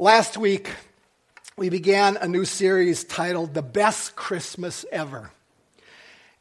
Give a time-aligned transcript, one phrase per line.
[0.00, 0.70] Last week,
[1.58, 5.30] we began a new series titled The Best Christmas Ever.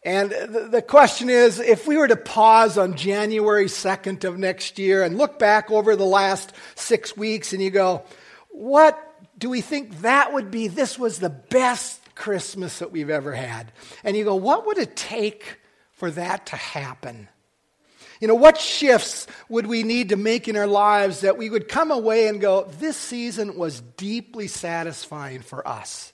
[0.01, 5.03] And the question is if we were to pause on January 2nd of next year
[5.03, 8.05] and look back over the last six weeks and you go,
[8.47, 8.97] what
[9.37, 10.69] do we think that would be?
[10.69, 13.73] This was the best Christmas that we've ever had.
[14.05, 15.59] And you go, what would it take
[15.91, 17.27] for that to happen?
[18.19, 21.69] You know, what shifts would we need to make in our lives that we would
[21.69, 26.11] come away and go, this season was deeply satisfying for us?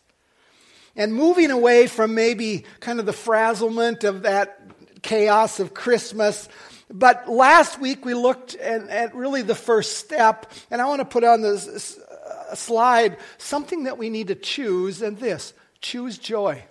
[0.95, 4.61] And moving away from maybe kind of the frazzlement of that
[5.01, 6.47] chaos of Christmas.
[6.91, 11.05] But last week we looked at, at really the first step, and I want to
[11.05, 16.63] put on this uh, slide something that we need to choose, and this choose joy.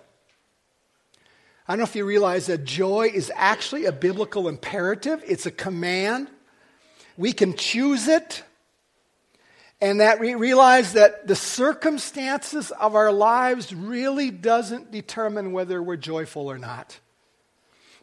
[1.67, 5.51] I don't know if you realize that joy is actually a biblical imperative, it's a
[5.51, 6.29] command.
[7.17, 8.43] We can choose it.
[9.81, 15.97] And that we realize that the circumstances of our lives really doesn't determine whether we're
[15.97, 16.99] joyful or not.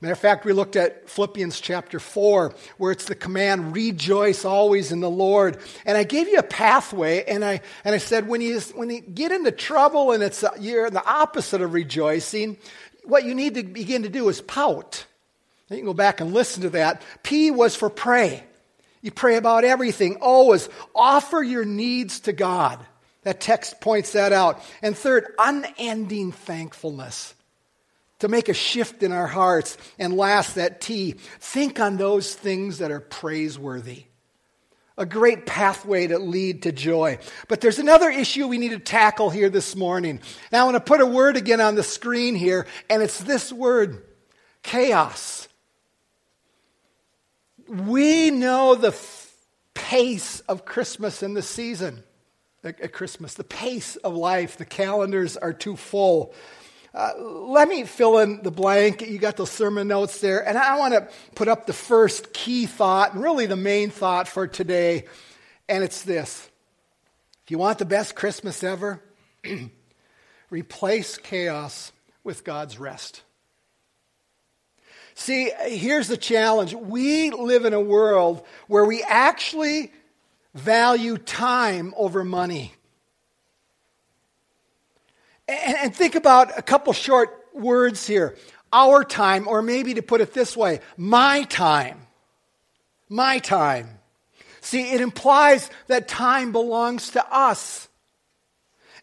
[0.03, 4.91] Matter of fact, we looked at Philippians chapter 4, where it's the command, rejoice always
[4.91, 5.59] in the Lord.
[5.87, 9.01] And I gave you a pathway, and I, and I said, when you, when you
[9.01, 12.59] get into trouble and it's, you're the opposite of rejoicing,
[13.05, 15.07] what you need to begin to do is pout.
[15.71, 17.03] You can go back and listen to that.
[17.23, 18.45] P was for pray.
[19.01, 20.19] You pray about everything.
[20.21, 22.79] O is offer your needs to God.
[23.23, 24.63] That text points that out.
[24.83, 27.35] And third, unending thankfulness
[28.19, 29.77] to make a shift in our hearts.
[29.99, 34.05] And last, that T, think on those things that are praiseworthy
[34.99, 37.19] a great pathway to lead to joy.
[37.49, 40.21] But there's another issue we need to tackle here this morning.
[40.51, 43.53] Now, I want to put a word again on the screen here, and it's this
[43.53, 44.05] word
[44.63, 45.49] chaos.
[47.69, 49.33] We know the f-
[49.73, 52.05] pace of Christmas in the season,
[52.63, 54.57] at Christmas, the pace of life.
[54.57, 56.35] The calendars are too full.
[56.95, 59.01] Uh, let me fill in the blank.
[59.01, 60.47] You got those sermon notes there.
[60.47, 64.29] And I want to put up the first key thought, and really the main thought
[64.29, 65.07] for today.
[65.69, 66.49] And it's this
[67.45, 69.03] If you want the best Christmas ever,
[70.51, 71.93] replace chaos
[72.25, 73.23] with God's rest.
[75.15, 76.75] See, here's the challenge.
[76.75, 79.93] We live in a world where we actually
[80.55, 82.75] value time over money.
[85.49, 88.37] And, and think about a couple short words here
[88.73, 92.07] our time, or maybe to put it this way, my time.
[93.09, 93.99] My time.
[94.63, 97.89] See, it implies that time belongs to us.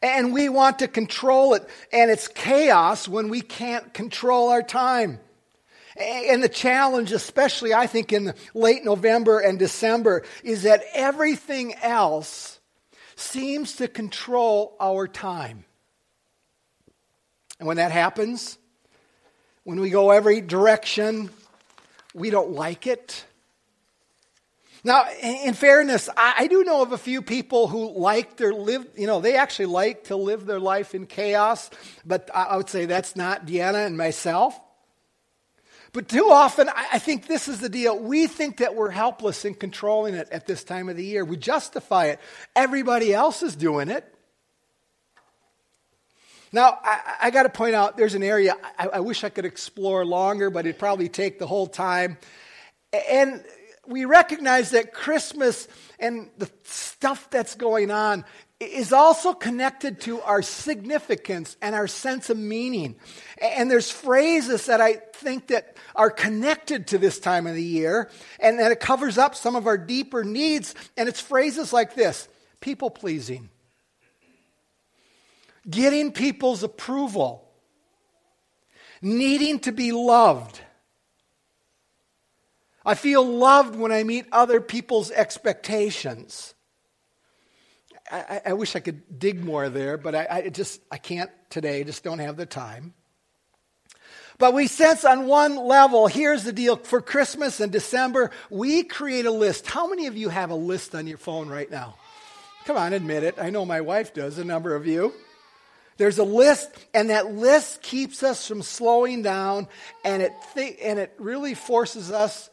[0.02, 1.68] And we want to control it.
[1.92, 5.20] And it's chaos when we can't control our time.
[5.98, 12.60] And the challenge, especially I think in late November and December, is that everything else
[13.18, 15.66] seems to control our time.
[17.60, 18.58] And when that happens,
[19.64, 21.30] when we go every direction,
[22.14, 23.26] we don't like it.
[24.84, 29.08] Now, in fairness, I do know of a few people who like their live, you
[29.08, 31.70] know, they actually like to live their life in chaos,
[32.06, 34.58] but I would say that's not Deanna and myself.
[35.92, 38.00] But too often, I think this is the deal.
[38.00, 41.26] We think that we're helpless in controlling it at this time of the year.
[41.26, 42.20] We justify it.
[42.56, 44.06] Everybody else is doing it.
[46.52, 49.46] Now, I, I got to point out there's an area I, I wish I could
[49.46, 52.18] explore longer, but it'd probably take the whole time.
[53.10, 53.44] And
[53.88, 55.68] we recognize that Christmas
[56.00, 58.26] and the stuff that's going on
[58.60, 62.96] is also connected to our significance and our sense of meaning.
[63.42, 68.10] And there's phrases that I think that are connected to this time of the year
[68.40, 70.76] and that it covers up some of our deeper needs.
[70.98, 72.28] And it's phrases like this
[72.60, 73.50] people pleasing
[75.70, 77.50] getting people's approval,
[79.02, 80.60] needing to be loved.
[82.86, 86.54] I feel loved when I meet other people's expectations.
[88.12, 91.84] I, I wish I could dig more there, but I, I just I can't today.
[91.84, 92.94] Just don't have the time.
[94.40, 96.78] But we sense on one level, here's the deal.
[96.78, 99.68] For Christmas and December, we create a list.
[99.68, 101.96] How many of you have a list on your phone right now?
[102.64, 103.36] Come on, admit it.
[103.38, 105.14] I know my wife does, a number of you.
[106.00, 109.68] There's a list, and that list keeps us from slowing down,
[110.06, 112.50] and it, th- and it really forces us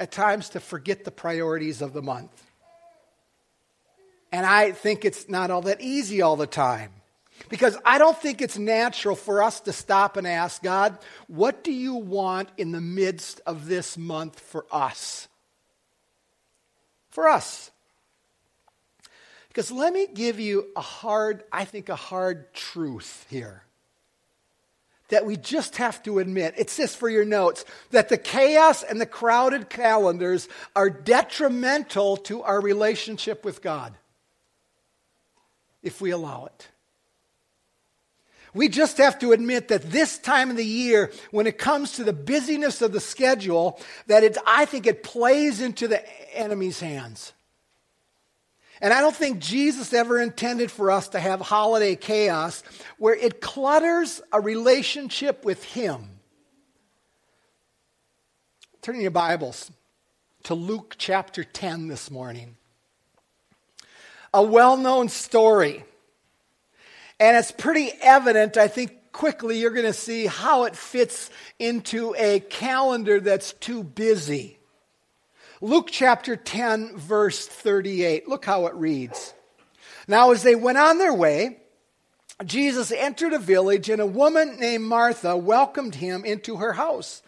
[0.00, 2.32] at times to forget the priorities of the month.
[4.32, 6.92] And I think it's not all that easy all the time.
[7.50, 11.72] Because I don't think it's natural for us to stop and ask God, what do
[11.72, 15.28] you want in the midst of this month for us?
[17.10, 17.70] For us.
[19.48, 23.62] Because let me give you a hard, I think, a hard truth here
[25.08, 26.54] that we just have to admit.
[26.56, 32.42] It's this for your notes that the chaos and the crowded calendars are detrimental to
[32.42, 33.94] our relationship with God
[35.82, 36.68] if we allow it.
[38.54, 42.04] We just have to admit that this time of the year, when it comes to
[42.04, 46.02] the busyness of the schedule, that it, I think it plays into the
[46.36, 47.32] enemy's hands.
[48.80, 52.62] And I don't think Jesus ever intended for us to have holiday chaos
[52.98, 56.20] where it clutters a relationship with Him.
[58.82, 59.70] Turning your Bibles
[60.44, 62.56] to Luke chapter 10 this morning.
[64.32, 65.84] A well known story.
[67.18, 72.14] And it's pretty evident, I think, quickly you're going to see how it fits into
[72.16, 74.57] a calendar that's too busy.
[75.60, 78.28] Luke chapter 10, verse 38.
[78.28, 79.34] Look how it reads.
[80.06, 81.58] Now, as they went on their way,
[82.44, 87.22] Jesus entered a village, and a woman named Martha welcomed him into her house.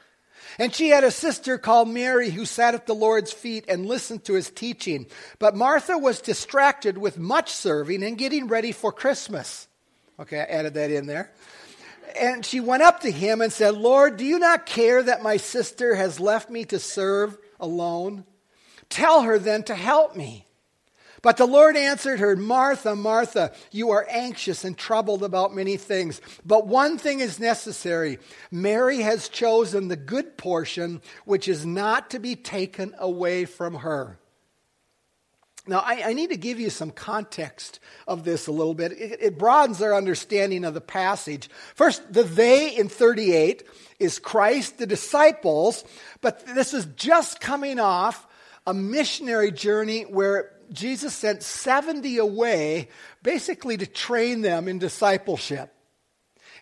[0.59, 4.25] And she had a sister called Mary who sat at the Lord's feet and listened
[4.25, 5.07] to his teaching.
[5.39, 9.67] But Martha was distracted with much serving and getting ready for Christmas.
[10.21, 11.33] Okay, I added that in there.
[12.17, 15.37] And she went up to him and said, Lord, do you not care that my
[15.37, 18.25] sister has left me to serve alone?
[18.89, 20.47] Tell her then to help me.
[21.23, 26.21] But the Lord answered her, Martha, Martha, you are anxious and troubled about many things.
[26.47, 28.19] But one thing is necessary.
[28.51, 34.20] Mary has chosen the good portion, which is not to be taken away from her.
[35.67, 38.93] Now, I, I need to give you some context of this a little bit.
[38.93, 41.51] It, it broadens our understanding of the passage.
[41.75, 43.65] First, the they in 38
[43.99, 45.85] is Christ, the disciples,
[46.23, 48.27] but this is just coming off
[48.67, 52.89] a missionary journey where Jesus sent 70 away
[53.23, 55.75] basically to train them in discipleship.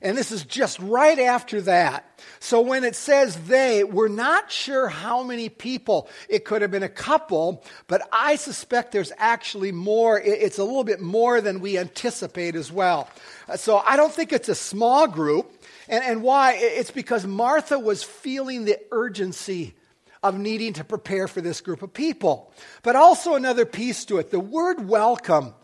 [0.01, 2.05] And this is just right after that.
[2.41, 6.09] So when it says they, we're not sure how many people.
[6.29, 10.21] It could have been a couple, but I suspect there's actually more.
[10.21, 13.09] It's a little bit more than we anticipate as well.
[13.49, 15.51] Uh, so I don't think it's a small group.
[15.89, 16.55] And, and why?
[16.61, 19.75] It's because Martha was feeling the urgency
[20.23, 22.53] of needing to prepare for this group of people.
[22.83, 25.55] But also another piece to it the word welcome.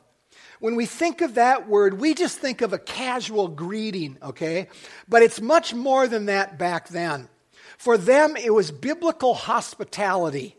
[0.64, 4.68] When we think of that word, we just think of a casual greeting, okay?
[5.06, 7.28] But it's much more than that back then.
[7.76, 10.56] For them, it was biblical hospitality.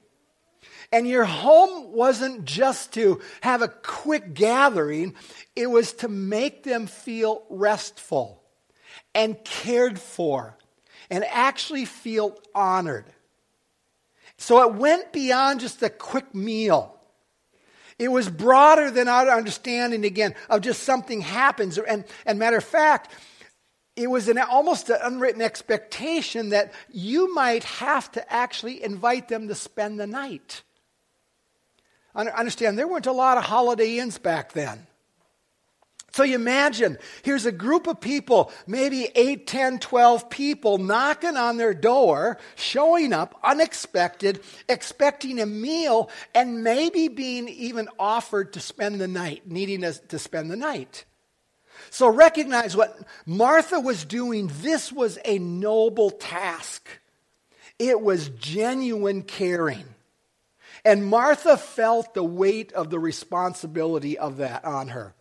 [0.92, 5.16] And your home wasn't just to have a quick gathering,
[5.56, 8.44] it was to make them feel restful
[9.16, 10.56] and cared for
[11.10, 13.06] and actually feel honored.
[14.38, 16.94] So it went beyond just a quick meal.
[17.97, 21.77] It was broader than our understanding, again, of just something happens.
[21.77, 23.12] And, and matter of fact,
[23.95, 29.47] it was an almost an unwritten expectation that you might have to actually invite them
[29.47, 30.63] to spend the night.
[32.13, 34.88] Understand, there weren't a lot of holiday inns back then.
[36.15, 41.57] So you imagine, here's a group of people, maybe 8, 10, 12 people knocking on
[41.57, 44.39] their door, showing up unexpected,
[44.69, 50.50] expecting a meal, and maybe being even offered to spend the night, needing to spend
[50.50, 51.03] the night.
[51.89, 54.50] So recognize what Martha was doing.
[54.62, 56.88] This was a noble task.
[57.77, 59.84] It was genuine caring.
[60.86, 65.13] And Martha felt the weight of the responsibility of that on her.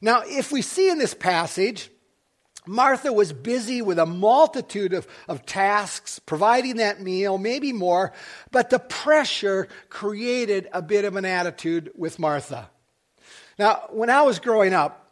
[0.00, 1.90] Now, if we see in this passage,
[2.66, 8.12] Martha was busy with a multitude of, of tasks, providing that meal, maybe more,
[8.50, 12.68] but the pressure created a bit of an attitude with Martha.
[13.58, 15.05] Now, when I was growing up,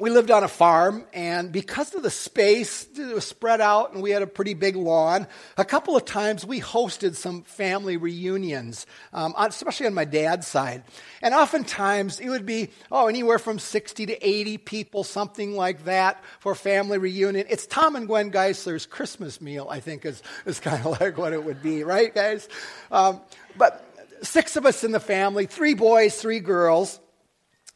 [0.00, 4.02] we lived on a farm, and because of the space, it was spread out, and
[4.02, 5.28] we had a pretty big lawn.
[5.56, 10.82] A couple of times we hosted some family reunions, um, especially on my dad's side.
[11.22, 16.24] And oftentimes it would be, oh, anywhere from 60 to 80 people, something like that,
[16.40, 17.46] for family reunion.
[17.48, 21.32] It's Tom and Gwen Geisler's Christmas meal, I think, is, is kind of like what
[21.32, 22.48] it would be, right, guys?
[22.90, 23.20] Um,
[23.56, 23.84] but
[24.22, 26.98] six of us in the family, three boys, three girls.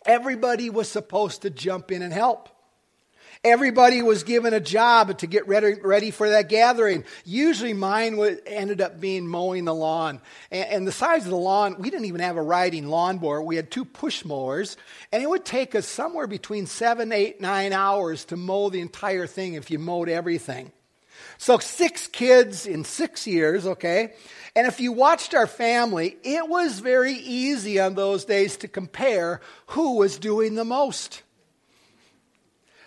[0.04, 2.48] Everybody was supposed to jump in and help.
[3.44, 7.04] Everybody was given a job to get ready, ready for that gathering.
[7.24, 10.20] Usually mine would, ended up being mowing the lawn.
[10.50, 13.40] And, and, the size of the lawn, we didn't even have a riding lawnmower.
[13.40, 14.76] We had two push mowers.
[15.12, 19.28] And it would take us somewhere between seven, eight, nine hours to mow the entire
[19.28, 20.72] thing if you mowed everything.
[21.38, 24.14] So, six kids in six years, okay?
[24.56, 29.40] And if you watched our family, it was very easy on those days to compare
[29.68, 31.22] who was doing the most.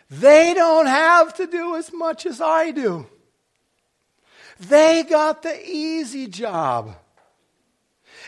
[0.10, 3.08] They don't have to do as much as I do.
[4.60, 6.96] They got the easy job.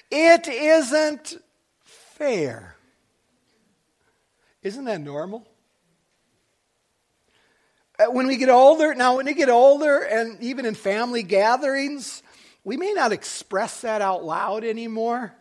[0.10, 1.36] It isn't
[1.84, 2.76] fair.
[4.62, 5.46] Isn't that normal?
[8.04, 12.24] Uh, when we get older, now when we get older, and even in family gatherings,
[12.64, 15.34] we may not express that out loud anymore.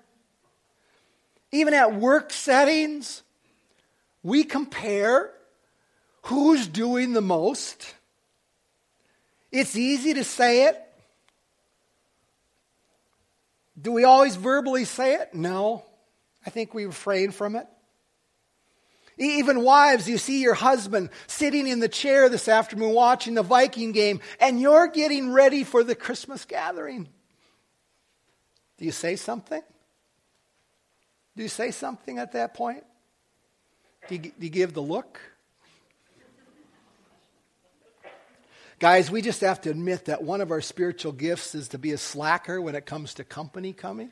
[1.50, 3.22] Even at work settings,
[4.22, 5.32] we compare
[6.22, 7.94] who's doing the most.
[9.50, 10.80] It's easy to say it.
[13.80, 15.34] Do we always verbally say it?
[15.34, 15.84] No.
[16.46, 17.66] I think we refrain from it.
[19.22, 23.92] Even wives, you see your husband sitting in the chair this afternoon watching the Viking
[23.92, 27.08] game, and you're getting ready for the Christmas gathering.
[28.78, 29.62] Do you say something?
[31.36, 32.84] Do you say something at that point?
[34.08, 35.20] Do you, do you give the look?
[38.80, 41.92] Guys, we just have to admit that one of our spiritual gifts is to be
[41.92, 44.10] a slacker when it comes to company coming.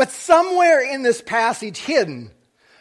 [0.00, 2.30] But somewhere in this passage, hidden,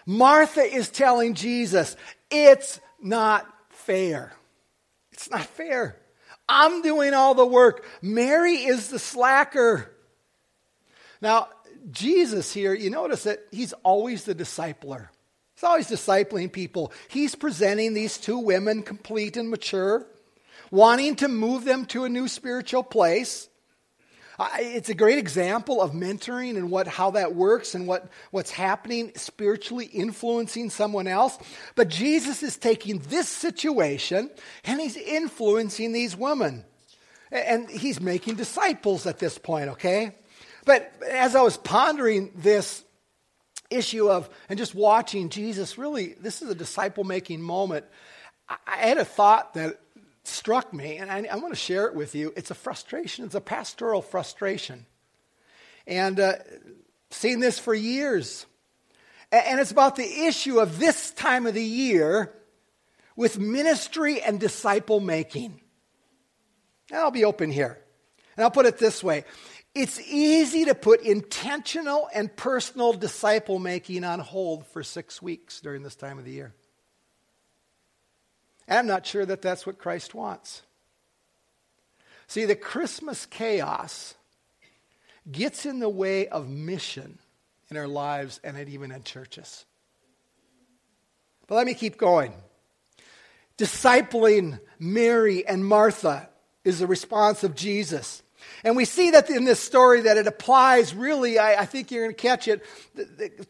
[0.05, 1.97] Martha is telling Jesus,
[2.31, 4.31] it's not fair.
[5.11, 5.97] It's not fair.
[6.47, 7.85] I'm doing all the work.
[8.01, 9.93] Mary is the slacker.
[11.21, 11.49] Now,
[11.91, 15.09] Jesus here, you notice that he's always the discipler.
[15.55, 16.93] He's always discipling people.
[17.09, 20.07] He's presenting these two women complete and mature,
[20.71, 23.49] wanting to move them to a new spiritual place.
[24.59, 29.11] It's a great example of mentoring and what, how that works and what, what's happening
[29.15, 31.37] spiritually influencing someone else.
[31.75, 34.29] But Jesus is taking this situation
[34.63, 36.63] and he's influencing these women.
[37.31, 40.15] And he's making disciples at this point, okay?
[40.65, 42.83] But as I was pondering this
[43.69, 47.85] issue of, and just watching Jesus, really, this is a disciple making moment.
[48.49, 49.79] I had a thought that
[50.23, 52.33] struck me, and I, I want to share it with you.
[52.35, 54.85] It's a frustration, it's a pastoral frustration.
[55.87, 56.33] And uh,
[57.09, 58.45] seen this for years.
[59.31, 62.33] And it's about the issue of this time of the year
[63.15, 65.61] with ministry and disciple making.
[66.89, 67.79] And I'll be open here.
[68.35, 69.25] And I'll put it this way
[69.75, 75.83] it's easy to put intentional and personal disciple making on hold for six weeks during
[75.83, 76.55] this time of the year.
[78.69, 80.61] And I'm not sure that that's what Christ wants.
[82.27, 84.13] See, the Christmas chaos
[85.29, 87.17] gets in the way of mission
[87.71, 89.65] in our lives and even in churches.
[91.47, 92.33] But let me keep going.
[93.57, 96.29] Discipling Mary and Martha
[96.63, 98.21] is the response of Jesus.
[98.63, 102.03] And we see that in this story that it applies really, I, I think you're
[102.03, 102.63] going to catch it,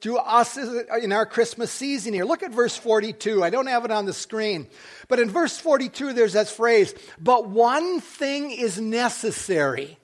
[0.02, 2.26] to us uh, in our Christmas season here.
[2.26, 3.44] Look at verse 42.
[3.44, 4.68] I don't have it on the screen.
[5.08, 9.98] But in verse 42, there's that phrase, but one thing is necessary.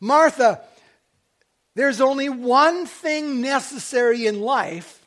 [0.00, 0.60] Martha,
[1.74, 5.06] there's only one thing necessary in life.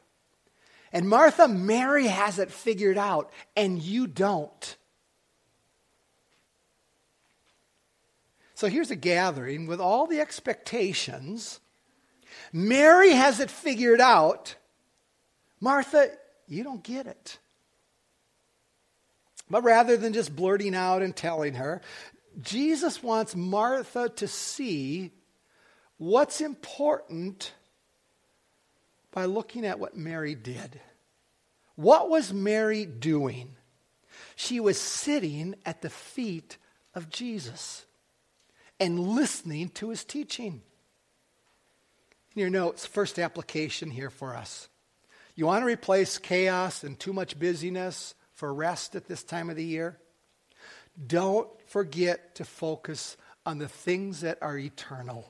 [0.91, 4.77] And Martha, Mary has it figured out, and you don't.
[8.63, 11.59] So here's a gathering with all the expectations.
[12.53, 14.55] Mary has it figured out.
[15.59, 16.09] Martha,
[16.47, 17.39] you don't get it.
[19.49, 21.81] But rather than just blurting out and telling her,
[22.41, 25.11] Jesus wants Martha to see
[25.97, 27.51] what's important
[29.11, 30.79] by looking at what Mary did.
[31.75, 33.57] What was Mary doing?
[34.37, 36.57] She was sitting at the feet
[36.95, 37.85] of Jesus
[38.79, 40.61] and listening to his teaching.
[42.35, 44.69] In your notes, first application here for us.
[45.35, 49.55] You want to replace chaos and too much busyness for rest at this time of
[49.55, 49.97] the year?
[51.07, 55.27] Don't forget to focus on the things that are eternal.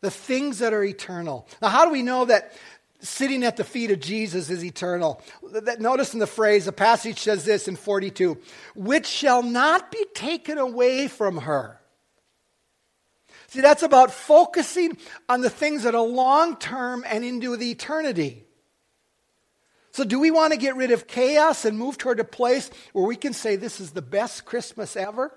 [0.00, 1.46] The things that are eternal.
[1.62, 2.52] Now, how do we know that
[3.04, 5.22] sitting at the feet of Jesus is eternal.
[5.78, 8.38] Notice in the phrase, the passage says this in 42
[8.74, 11.80] which shall not be taken away from her.
[13.48, 14.96] See, that's about focusing
[15.28, 18.44] on the things that are long term and into the eternity.
[19.92, 23.04] So, do we want to get rid of chaos and move toward a place where
[23.04, 25.32] we can say this is the best Christmas ever?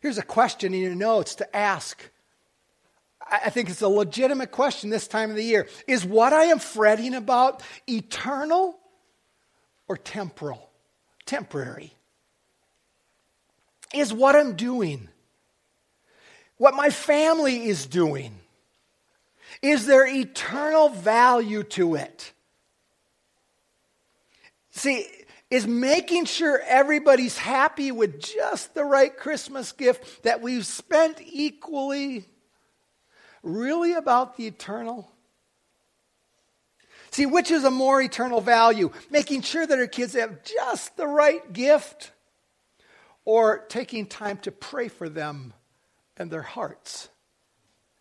[0.00, 2.10] Here's a question in your notes to ask
[3.30, 5.68] I think it's a legitimate question this time of the year.
[5.86, 8.78] Is what I am fretting about eternal
[9.88, 10.68] or temporal,
[11.26, 11.94] temporary?
[13.94, 15.08] Is what I'm doing,
[16.58, 18.34] what my family is doing,
[19.62, 22.32] is there eternal value to it?
[24.70, 25.06] See,
[25.50, 32.24] is making sure everybody's happy with just the right Christmas gift that we've spent equally
[33.42, 35.10] really about the eternal?
[37.10, 38.90] See, which is a more eternal value?
[39.10, 42.12] Making sure that our kids have just the right gift
[43.24, 45.52] or taking time to pray for them
[46.16, 47.08] and their hearts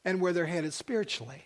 [0.05, 1.45] and where they're headed spiritually?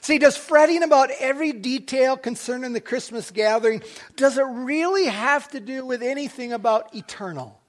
[0.00, 3.82] See, does fretting about every detail concerning the Christmas gathering,
[4.16, 7.60] does it really have to do with anything about eternal?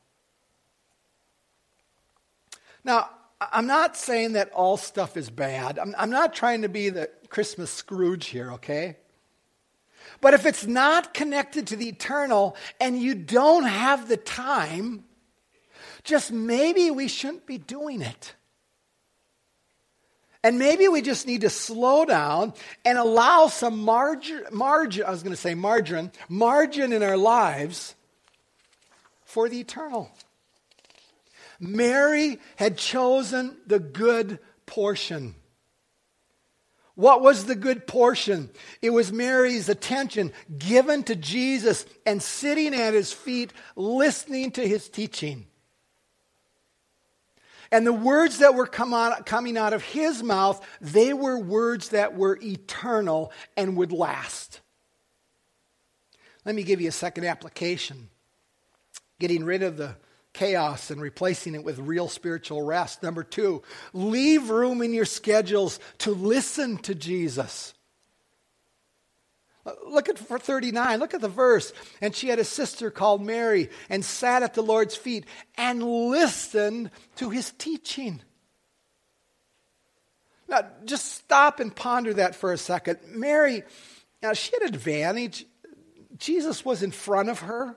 [2.84, 5.78] Now, I'm not saying that all stuff is bad.
[5.78, 8.98] I'm, I'm not trying to be the Christmas Scrooge here, okay?
[10.22, 15.04] But if it's not connected to the eternal and you don't have the time,
[16.04, 18.34] just maybe we shouldn't be doing it.
[20.44, 22.54] And maybe we just need to slow down
[22.86, 27.96] and allow some margin, margin I was going to say margin, margin in our lives
[29.26, 30.10] for the eternal.
[31.60, 35.36] Mary had chosen the good portion.
[36.96, 38.50] What was the good portion?
[38.82, 44.90] It was Mary's attention given to Jesus and sitting at his feet, listening to his
[44.90, 45.46] teaching.
[47.72, 52.16] And the words that were out, coming out of his mouth, they were words that
[52.16, 54.62] were eternal and would last.
[56.46, 58.10] Let me give you a second application.
[59.20, 59.98] Getting rid of the
[60.38, 63.02] chaos and replacing it with real spiritual rest.
[63.02, 67.74] Number two, leave room in your schedules to listen to Jesus.
[69.66, 71.00] Uh, look at for 39.
[71.00, 71.74] Look at the verse.
[72.02, 75.26] And she had a sister called Mary and sat at the Lord's feet
[75.56, 78.22] and listened to his teaching.
[80.48, 83.00] Now, just stop and ponder that for a second.
[83.08, 83.64] Mary,
[84.22, 85.46] now she had advantage.
[86.18, 87.76] Jesus was in front of her.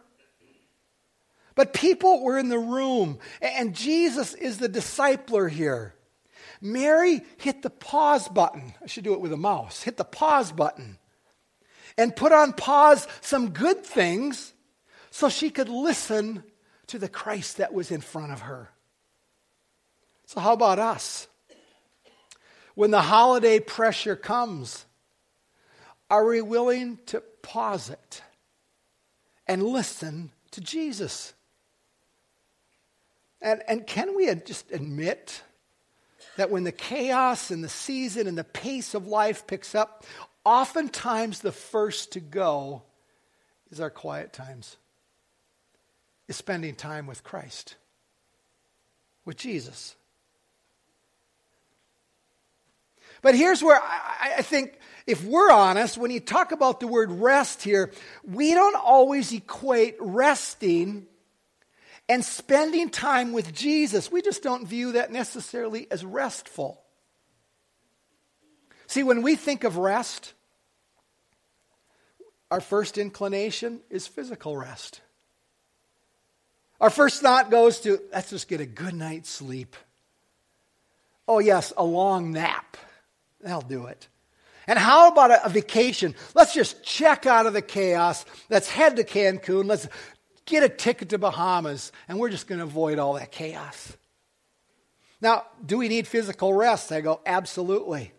[1.61, 5.93] But people were in the room, and Jesus is the discipler here.
[6.63, 8.73] Mary hit the pause button.
[8.83, 9.83] I should do it with a mouse.
[9.83, 10.97] Hit the pause button
[11.99, 14.55] and put on pause some good things
[15.11, 16.43] so she could listen
[16.87, 18.71] to the Christ that was in front of her.
[20.25, 21.29] So, how about us?
[22.75, 24.87] When the holiday pressure comes,
[26.09, 28.23] are we willing to pause it
[29.47, 31.35] and listen to Jesus?
[33.43, 35.43] And, and can we just admit
[36.37, 40.05] that when the chaos and the season and the pace of life picks up,
[40.45, 42.83] oftentimes the first to go
[43.71, 44.77] is our quiet times,
[46.29, 47.77] is spending time with Christ,
[49.25, 49.97] with Jesus.
[53.23, 57.11] But here's where I, I, think, if we're honest, when you talk about the word
[57.11, 57.93] rest here,
[58.25, 61.07] we don't always equate resting
[62.11, 64.11] and spending time with Jesus.
[64.11, 66.83] We just don't view that necessarily as restful.
[68.89, 70.33] See, when we think of rest,
[72.51, 75.01] our first inclination is physical rest.
[76.81, 79.77] Our first thought goes to, let's just get a good night's sleep.
[81.29, 82.77] Oh, yes, a long nap.
[83.41, 84.09] That'll do it.
[84.67, 86.17] And how about a, vacation?
[86.35, 88.25] Let's just check out of the chaos.
[88.49, 89.67] Let's head to Cancun.
[89.67, 89.87] Let's
[90.51, 91.93] get a ticket to Bahamas.
[92.09, 93.97] And we're just going to avoid all that chaos.
[95.21, 96.93] Now, do we need physical rest?
[96.93, 98.13] I go, absolutely.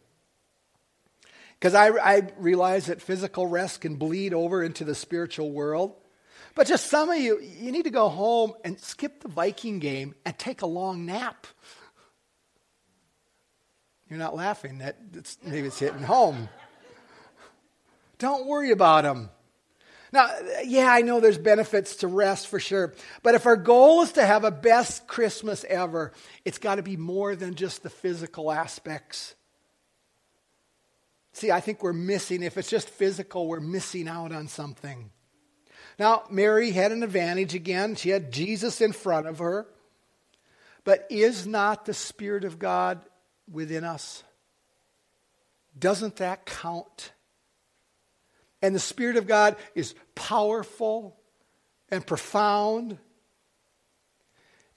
[1.59, 5.95] Because I, I realize that physical rest can bleed over into the spiritual world.
[6.55, 10.15] But just some of you, you need to go home and skip the Viking game
[10.25, 11.47] and take a long nap.
[14.09, 14.79] You're not laughing.
[14.79, 14.97] That
[15.43, 16.49] maybe it's hitting home.
[18.17, 19.29] Don't worry about them.
[20.13, 20.29] Now,
[20.65, 22.93] yeah, I know there's benefits to rest for sure.
[23.23, 26.11] But if our goal is to have a best Christmas ever,
[26.43, 29.35] it's got to be more than just the physical aspects.
[31.33, 35.11] See, I think we're missing, if it's just physical, we're missing out on something.
[35.97, 37.95] Now, Mary had an advantage again.
[37.95, 39.65] She had Jesus in front of her.
[40.83, 42.99] But is not the Spirit of God
[43.49, 44.23] within us?
[45.77, 47.13] Doesn't that count?
[48.61, 51.17] And the Spirit of God is powerful
[51.89, 52.97] and profound.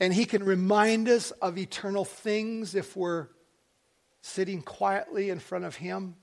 [0.01, 3.29] And He can remind us of eternal things if we're
[4.23, 6.17] sitting quietly in front of Him.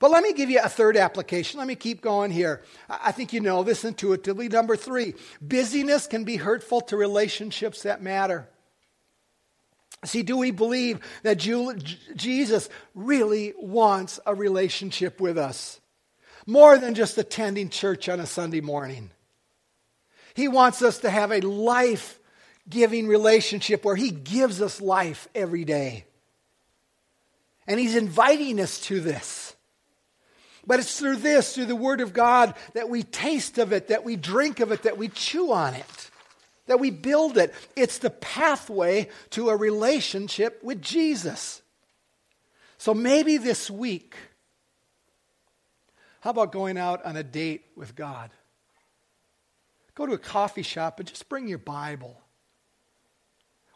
[0.00, 1.58] But let me give you a third application.
[1.58, 2.62] Let me keep going here.
[2.88, 4.48] I think you know this intuitively.
[4.48, 8.48] Number three, busyness can be hurtful to relationships that matter.
[10.04, 15.80] See, do we believe that Jesus really wants a relationship with us?
[16.46, 19.10] More than just attending church on a Sunday morning.
[20.34, 22.18] He wants us to have a life
[22.68, 26.04] giving relationship where He gives us life every day.
[27.66, 29.54] And He's inviting us to this.
[30.66, 34.04] But it's through this, through the Word of God, that we taste of it, that
[34.04, 36.03] we drink of it, that we chew on it,
[36.66, 37.54] that we build it.
[37.76, 41.62] It's the pathway to a relationship with Jesus.
[42.78, 44.16] So maybe this week,
[46.20, 48.30] how about going out on a date with God?
[49.94, 52.20] Go to a coffee shop and just bring your Bible.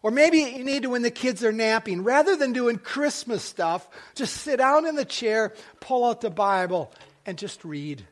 [0.03, 3.89] Or maybe you need to when the kids are napping, rather than doing Christmas stuff,
[4.15, 6.93] just sit down in the chair, pull out the Bible,
[7.27, 8.05] and just read.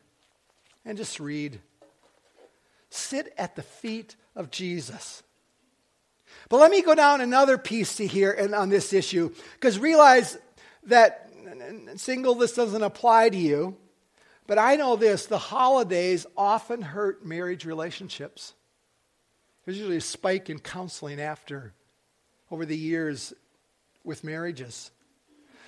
[0.85, 1.59] And just read.
[2.89, 5.23] Sit at the feet of Jesus.
[6.47, 10.37] But let me go down another piece to here and on this issue, because realize
[10.83, 11.29] that
[11.97, 13.75] single, this doesn't apply to you.
[14.45, 18.53] But I know this the holidays often hurt marriage relationships.
[19.65, 21.73] There's usually a spike in counseling after,
[22.49, 23.33] over the years,
[24.05, 24.91] with marriages.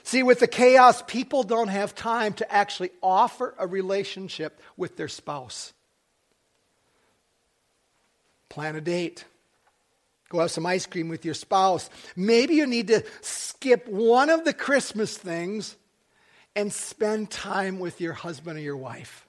[0.04, 5.10] See, with the chaos, people don't have time to actually offer a relationship with their
[5.10, 5.74] spouse.
[8.50, 9.26] Plan a date.
[10.30, 11.90] Go have some ice cream with your spouse.
[12.16, 15.76] Maybe you need to skip one of the Christmas things
[16.56, 19.28] and spend time with your husband or your wife.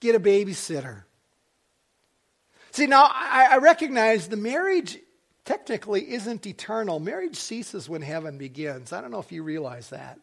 [0.00, 1.04] Get a babysitter.
[2.72, 4.98] See, now I, I recognize the marriage
[5.44, 7.00] technically isn't eternal.
[7.00, 8.92] Marriage ceases when heaven begins.
[8.92, 10.18] I don't know if you realize that.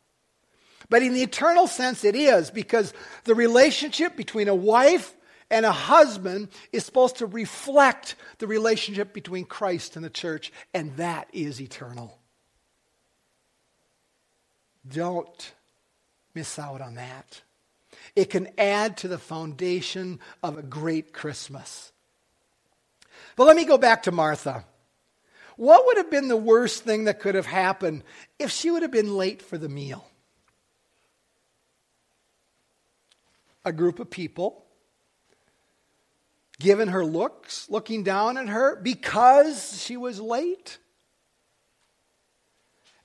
[0.90, 5.16] But in the eternal sense, it is because the relationship between a wife
[5.54, 10.98] and a husband is supposed to reflect the relationship between Christ and the church, and
[10.98, 12.18] that is eternal.
[14.86, 15.54] Don't
[16.34, 17.44] miss out on that.
[18.16, 21.92] It can add to the foundation of a great Christmas.
[23.36, 24.66] But let me go back to Martha.
[25.56, 28.04] What would have been the worst thing that could have happened
[28.40, 30.04] if she would have been late for the meal?
[33.64, 34.64] A group of people
[36.60, 40.78] giving her looks, looking down at her because she was late.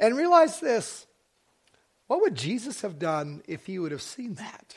[0.00, 1.06] And realize this
[2.06, 4.74] what would Jesus have done if he would have seen that?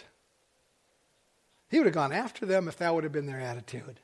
[1.70, 4.00] He would have gone after them if that would have been their attitude.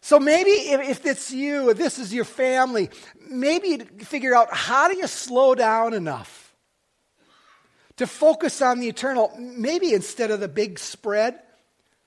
[0.00, 2.90] So maybe if, if it's you, if this is your family,
[3.28, 6.54] maybe figure out how do you slow down enough
[7.96, 9.32] to focus on the eternal.
[9.38, 11.40] Maybe instead of the big spread,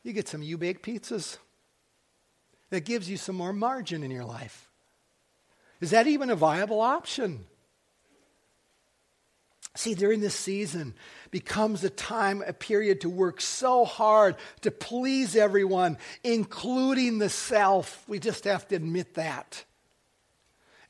[0.03, 1.37] you get some you bake pizzas.
[2.69, 4.69] That gives you some more margin in your life.
[5.81, 7.45] Is that even a viable option?
[9.75, 10.93] See, during this season
[11.31, 18.03] becomes a time, a period to work so hard to please everyone, including the self.
[18.07, 19.63] We just have to admit that.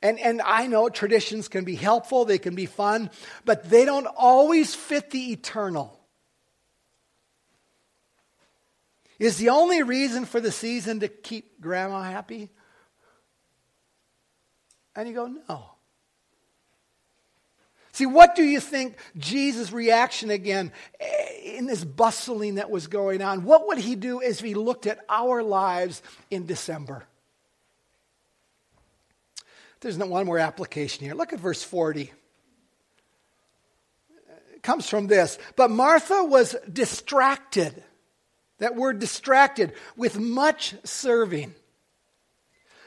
[0.02, 3.10] And, and I know traditions can be helpful, they can be fun,
[3.44, 5.99] but they don't always fit the eternal.
[9.20, 12.48] Is the only reason for the season to keep grandma happy?
[14.96, 15.70] And you go, no.
[17.92, 23.20] See, what do you think Jesus' reaction again eh, in this bustling that was going
[23.20, 23.44] on?
[23.44, 27.04] What would he do as he looked at our lives in December?
[29.80, 31.14] There's one more application here.
[31.14, 32.10] Look at verse 40.
[34.54, 35.38] It comes from this.
[35.56, 37.84] But Martha was distracted.
[38.60, 41.54] That word distracted with much serving.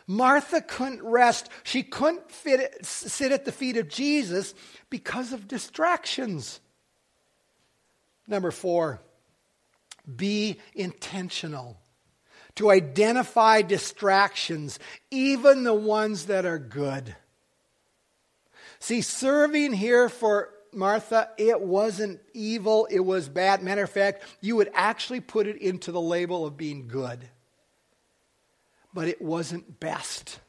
[0.07, 1.49] Martha couldn't rest.
[1.63, 4.53] She couldn't fit, sit at the feet of Jesus
[4.89, 6.59] because of distractions.
[8.27, 9.01] Number four,
[10.15, 11.77] be intentional.
[12.57, 14.77] To identify distractions,
[15.09, 17.15] even the ones that are good.
[18.77, 23.63] See, serving here for Martha, it wasn't evil, it was bad.
[23.63, 27.29] Matter of fact, you would actually put it into the label of being good
[28.93, 30.39] but it wasn't best.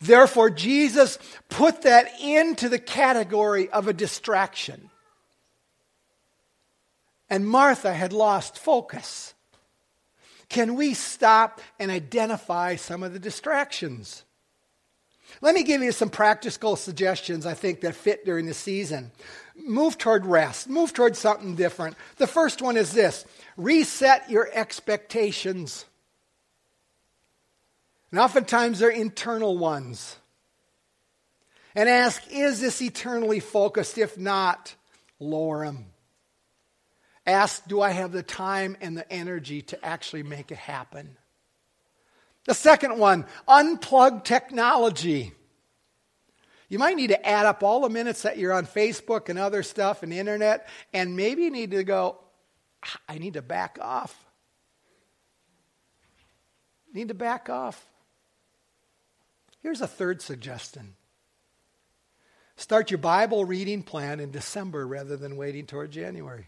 [0.00, 4.90] Therefore, Jesus put that into the category of a distraction.
[7.30, 9.34] And Martha had lost focus.
[10.48, 14.24] Can we stop and identify some of the distractions?
[15.40, 19.12] Let me give you some practical suggestions I think that fit during the season.
[19.56, 21.96] Move toward rest, move toward something different.
[22.16, 23.24] The first one is this
[23.56, 25.84] reset your expectations.
[28.10, 30.16] And oftentimes they're internal ones.
[31.74, 33.98] And ask, is this eternally focused?
[33.98, 34.74] If not,
[35.20, 35.86] lower them.
[37.26, 41.16] Ask, do I have the time and the energy to actually make it happen?
[42.48, 45.34] The second one, unplug technology.
[46.70, 49.62] You might need to add up all the minutes that you're on Facebook and other
[49.62, 52.18] stuff and internet, and maybe you need to go,
[53.06, 54.16] I need to back off.
[56.94, 57.84] Need to back off.
[59.60, 60.94] Here's a third suggestion
[62.56, 66.46] start your Bible reading plan in December rather than waiting toward January.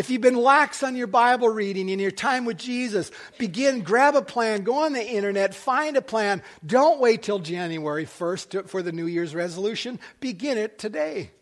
[0.00, 4.16] If you've been lax on your Bible reading in your time with Jesus, begin, grab
[4.16, 6.42] a plan, go on the internet, find a plan.
[6.64, 10.00] Don't wait till January 1st to, for the New Year's resolution.
[10.18, 11.32] Begin it today.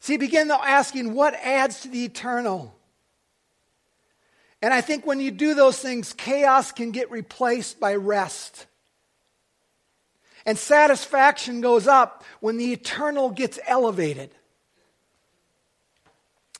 [0.00, 2.74] See, begin though asking what adds to the eternal.
[4.62, 8.64] And I think when you do those things, chaos can get replaced by rest.
[10.46, 14.30] And satisfaction goes up when the eternal gets elevated.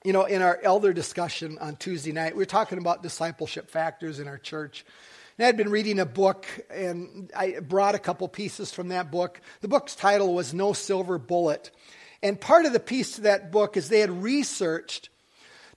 [0.07, 4.21] You know, in our elder discussion on Tuesday night, we were talking about discipleship factors
[4.21, 4.85] in our church.
[5.37, 9.11] And I had been reading a book, and I brought a couple pieces from that
[9.11, 9.41] book.
[9.63, 11.73] The book's title was No Silver Bullet.
[12.23, 15.09] And part of the piece to that book is they had researched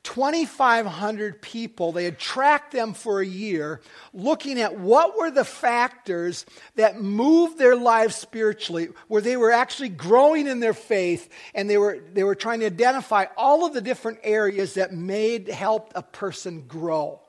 [0.03, 1.91] 2,500 people.
[1.91, 3.81] They had tracked them for a year,
[4.13, 9.89] looking at what were the factors that moved their lives spiritually, where they were actually
[9.89, 13.81] growing in their faith, and they were, they were trying to identify all of the
[13.81, 17.21] different areas that made, helped a person grow.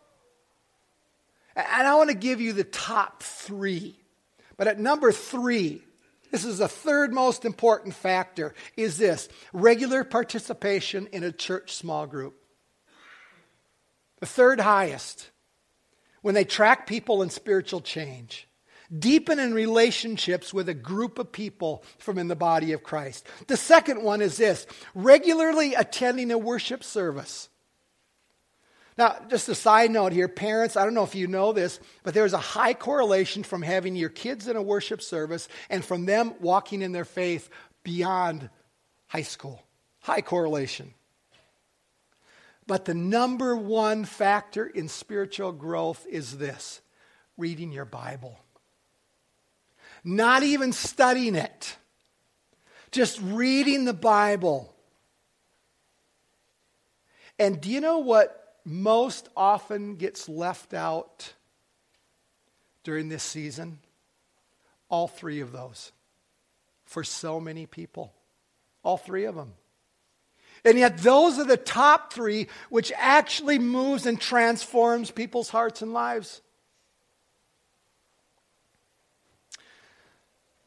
[1.57, 3.99] And I want to give you the top three.
[4.57, 5.83] But at number three,
[6.31, 12.07] this is the third most important factor, is this regular participation in a church small
[12.07, 12.40] group.
[14.21, 15.31] The third highest,
[16.23, 18.47] when they track people in spiritual change.
[18.97, 23.25] Deepen in relationships with a group of people from in the body of Christ.
[23.47, 27.49] The second one is this regularly attending a worship service.
[28.99, 32.15] Now, just a side note here, parents, I don't know if you know this, but
[32.15, 36.35] there's a high correlation from having your kids in a worship service and from them
[36.41, 37.49] walking in their faith
[37.85, 38.51] beyond
[39.07, 39.63] high school.
[40.01, 40.93] High correlation.
[42.71, 46.81] But the number one factor in spiritual growth is this
[47.37, 48.39] reading your Bible.
[50.05, 51.77] Not even studying it,
[52.93, 54.73] just reading the Bible.
[57.41, 61.33] And do you know what most often gets left out
[62.85, 63.81] during this season?
[64.89, 65.91] All three of those
[66.85, 68.13] for so many people.
[68.85, 69.55] All three of them.
[70.65, 75.93] And yet, those are the top three which actually moves and transforms people's hearts and
[75.93, 76.43] lives.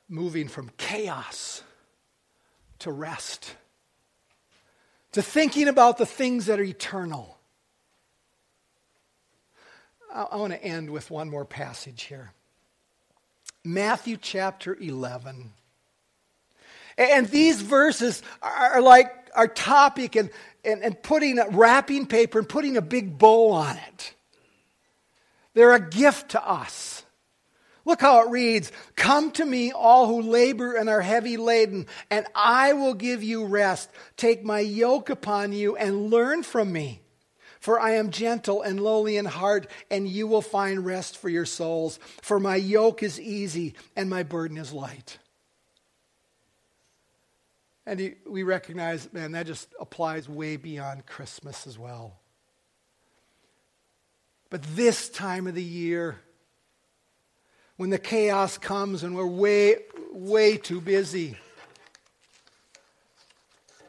[0.10, 1.64] Moving from chaos
[2.80, 3.56] to rest,
[5.14, 7.38] to thinking about the things that are eternal.
[10.14, 12.34] I, want to end with one more passage here
[13.64, 15.54] Matthew chapter 11.
[16.98, 20.30] And these verses are like our topic and,
[20.64, 24.14] and, and putting a wrapping paper and putting a big bow on it.
[25.54, 27.04] They're a gift to us.
[27.86, 32.26] Look how it reads Come to me, all who labor and are heavy laden, and
[32.34, 33.90] I will give you rest.
[34.16, 37.02] Take my yoke upon you and learn from me.
[37.60, 41.46] For I am gentle and lowly in heart, and you will find rest for your
[41.46, 41.98] souls.
[42.22, 45.18] For my yoke is easy and my burden is light.
[47.86, 52.20] And we recognize, man, that just applies way beyond Christmas as well.
[54.50, 56.20] But this time of the year,
[57.76, 59.78] when the chaos comes and we're way,
[60.12, 61.36] way too busy,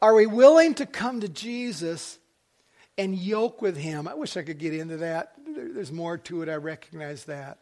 [0.03, 2.19] are we willing to come to Jesus
[2.99, 4.09] and yoke with him?
[4.09, 5.35] I wish I could get into that.
[5.47, 6.49] There's more to it.
[6.49, 7.59] I recognize that.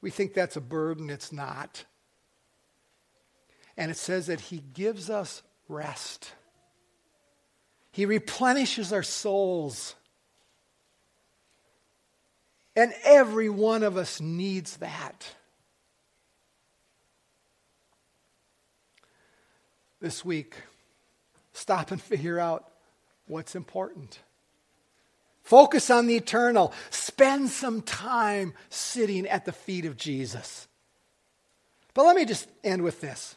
[0.00, 1.10] We think that's a burden.
[1.10, 1.84] It's not.
[3.76, 6.32] And it says that he gives us rest.
[7.92, 9.94] He replenishes our souls.
[12.76, 15.26] And every one of us needs that.
[20.00, 20.56] This week,
[21.52, 22.68] stop and figure out
[23.26, 24.18] what's important.
[25.42, 26.72] Focus on the eternal.
[26.90, 30.66] Spend some time sitting at the feet of Jesus.
[31.92, 33.36] But let me just end with this.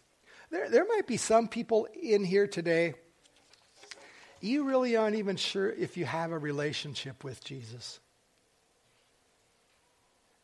[0.49, 2.93] There, there might be some people in here today,
[4.39, 7.99] you really aren't even sure if you have a relationship with Jesus.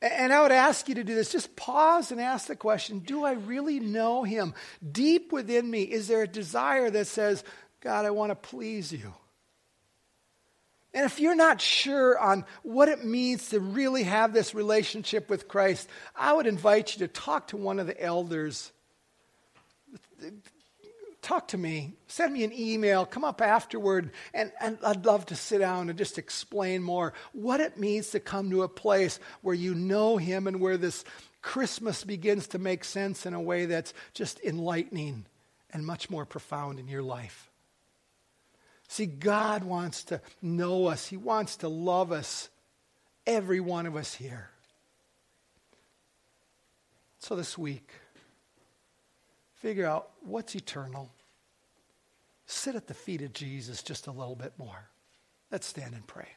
[0.01, 1.31] And I would ask you to do this.
[1.31, 4.53] Just pause and ask the question Do I really know him?
[4.91, 7.43] Deep within me, is there a desire that says,
[7.79, 9.13] God, I want to please you?
[10.93, 15.47] And if you're not sure on what it means to really have this relationship with
[15.47, 18.71] Christ, I would invite you to talk to one of the elders.
[21.21, 21.93] Talk to me.
[22.07, 23.05] Send me an email.
[23.05, 24.11] Come up afterward.
[24.33, 28.19] And, and I'd love to sit down and just explain more what it means to
[28.19, 31.05] come to a place where you know Him and where this
[31.41, 35.25] Christmas begins to make sense in a way that's just enlightening
[35.71, 37.49] and much more profound in your life.
[38.89, 42.49] See, God wants to know us, He wants to love us,
[43.25, 44.49] every one of us here.
[47.19, 47.89] So this week,
[49.63, 51.09] figure out what's eternal.
[52.45, 54.89] Sit at the feet of Jesus just a little bit more.
[55.51, 56.27] Let's stand and pray.